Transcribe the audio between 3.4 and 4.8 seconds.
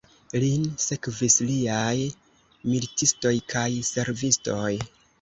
kaj servistoj.